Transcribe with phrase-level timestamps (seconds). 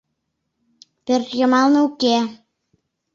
[1.05, 2.17] —Пӧрт йымалне уке!